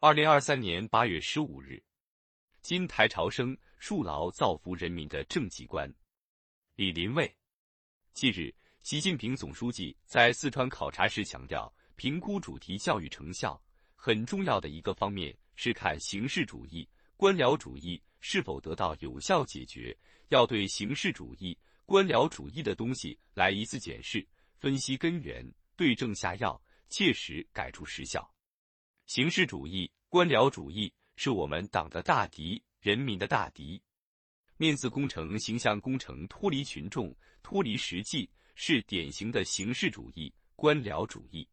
[0.00, 1.82] 二零二三年八月十五日，
[2.62, 5.92] 金台朝生，树牢造福人民的政绩观。
[6.76, 7.36] 李林蔚。
[8.14, 8.54] 近日，
[8.84, 13.60] 习近平总书记在四川考察时强调，评估主题教育成效
[13.96, 19.96] 很重要的一个方面是看形式主义、官僚主义是否得到有效解决。
[20.28, 24.24] 要对形式主义、官僚主义的东西来一次检视，
[24.60, 28.32] 分析根源，对症下药，切实改出实效。
[29.08, 33.82] 形式主义、官僚主义是我们党的大敌，人民的大敌。
[34.58, 41.48] 面子工程、形象工程脱离群众、脱离实际，是典型的形式主义、官僚主义。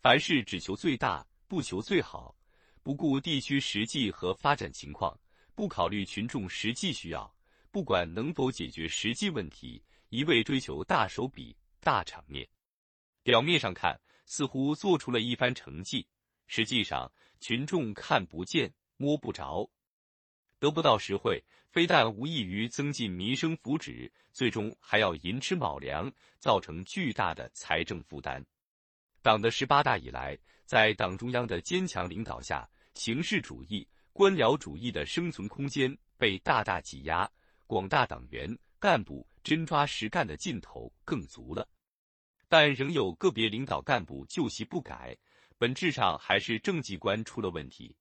[0.00, 2.34] 凡事只求最大，不求最好，
[2.82, 5.14] 不顾地区实际和发展情况，
[5.54, 7.30] 不考虑群众实际需要，
[7.70, 12.48] 不管能否解决实际问题，一味追求大手笔、大场面。
[13.22, 16.06] 表面上看，似乎做出了一番成绩。
[16.52, 19.70] 实际上，群众看不见、摸不着，
[20.58, 28.44] 得不到实惠，非但无异于增进民生福祉，最终还要寅吃卯粮，造成巨大的财政负担。
[29.22, 37.30] 党的十八大以来，在党中央的坚强领导下，形式主义、官僚主义的生存空间被大大挤压，
[37.68, 41.68] 广大党员干部真抓实干的劲头更足了。
[42.48, 45.16] 但仍有个别领导干部旧习不改。
[45.60, 47.94] 本质上还是政绩观出了问题，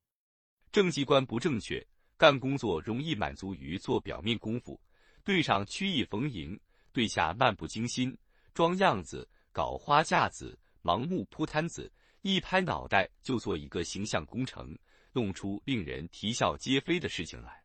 [0.72, 4.80] 政绩观不正确，干工作容易满足于做表面功夫，
[5.26, 6.58] 对上曲意逢迎，
[6.94, 8.18] 对下漫不经心，
[8.54, 14.74] 装样子、搞花架子、盲目铺摊子，一拍脑袋就做一个形象工程，
[15.12, 17.62] 弄出令人啼笑皆非的事情来。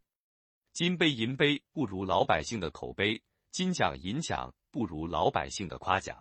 [0.72, 3.22] 金杯银杯不如老百姓的口碑，
[3.52, 6.20] 金奖银奖不如老百姓的夸奖。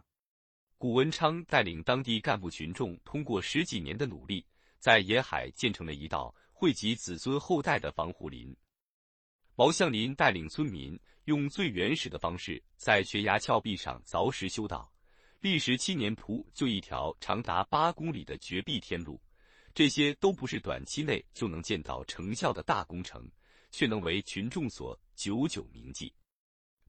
[0.84, 4.46] 谷文昌带领当地干部群众，通过十几年的努力，
[4.80, 8.54] 在沿海建成了一道惠及子孙后代的防护林。
[9.56, 14.92] 毛相林带领村民用最原始的方式，在悬崖峭壁上凿石修道，
[15.40, 19.18] 历时七年铺就一条长达八公里的绝壁天路。
[19.74, 23.26] 这些都不是短期内就能见到成效的大工程，
[23.72, 26.14] 却能为群众所久久铭记。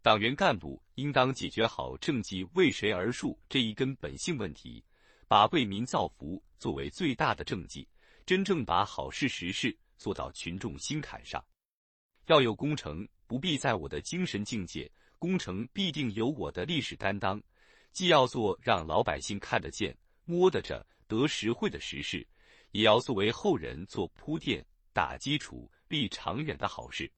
[0.05, 4.85] 党员干部应当解决好政绩为谁而树这一根本性问题，
[5.27, 7.89] 把为民造福作为最大的政绩，
[8.27, 11.43] 真正把好事实事做到群众心坎上。
[12.27, 17.43] 要有工程，不必在我的精神境界，工程必定有我的历史担当。
[17.91, 22.29] 既要做让老百姓看得见、摸得着、得实惠的实事，
[22.73, 24.63] 也要作为后人做铺垫、
[24.93, 27.11] 打基础、立长远的好事。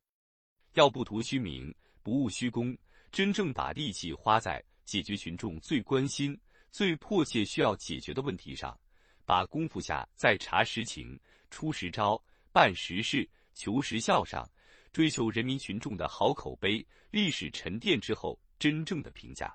[0.75, 1.75] 要不图虚名。
[2.07, 2.79] 不务虚功，
[3.11, 6.41] 真正把力气花在解决群众最关心、
[6.71, 8.79] 最迫切需要解决的问题上，
[9.25, 11.19] 把功夫下在查实情、
[11.51, 12.17] 出实招、
[12.53, 14.49] 办实事、求实效上，
[14.93, 19.53] 追求人民群众的好口碑、历史沉淀之后真正的评价。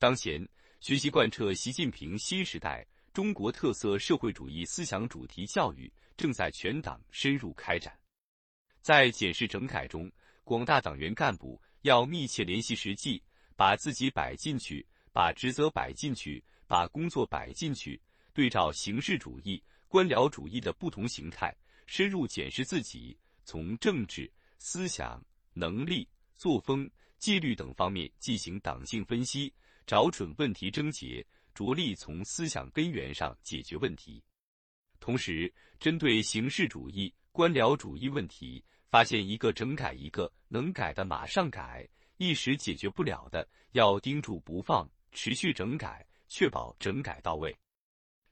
[0.00, 0.44] 当前，
[0.80, 7.96] 学习贯彻习近平新时代中国特色社会主义思想主题教育正在全党深入开展，
[8.82, 10.10] 在检视整改中。
[10.44, 13.22] 广大党员干部要密切联系实际，
[13.56, 18.00] 把自己摆进去，把职责摆进去，把工作摆进去，
[18.34, 21.54] 对照形式主义、官僚主义的不同形态，
[21.86, 25.24] 深入检视自己，从政治、思想、
[25.54, 26.06] 能力、
[26.36, 26.88] 作风、
[27.18, 29.52] 纪律等方面进行党性分析，
[29.86, 34.22] 找准问题症结，着力从思想根源上解决问题。
[35.00, 38.62] 同时，针对形式主义、官僚主义问题。
[38.94, 41.84] 发现一个整改一个，能改的马上改，
[42.16, 47.52] 一时解决不了的要盯住不放，持续整改，确保整改到位。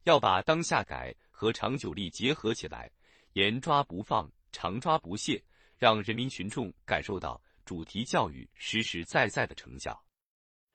[0.04, 2.88] 要把当下改和长久力结合起来，
[3.32, 5.42] 严抓不放，长抓不懈，
[5.76, 10.00] 让人民群众感受到主题教育实实在在的成效。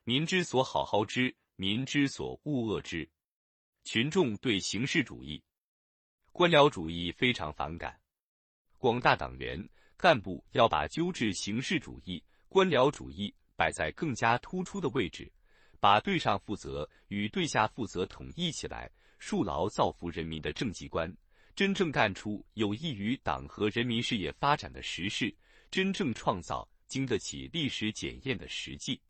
[0.03, 3.09] 民之所好好之，民之所恶恶之。
[3.85, 5.41] 群众对形式主义、
[6.33, 7.97] 官僚主义非常反感，
[8.78, 9.68] 广大党员。
[10.00, 15.28] 干部要把纠治形式主义、官僚主义摆在更加突出的位置，
[15.79, 18.88] 把对上负责与对下负责统一起来，
[19.18, 21.12] 树牢造福人民的政绩观，
[21.56, 25.35] 真正干出有益于党和人民事业发展的实事，
[25.72, 29.02] 真正创造经得起历史检验的实际。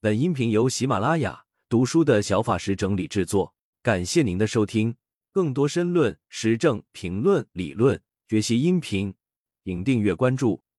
[0.00, 4.96] 本音频由喜马拉雅读书的小法师整理制作，感谢您的收听。
[5.30, 9.14] 更多深论、时政评论、理论学习音频。
[9.62, 10.65] 请订阅关注。